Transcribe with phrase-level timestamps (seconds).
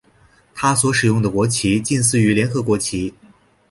[0.55, 3.13] 它所使用的国旗近似于联合国旗。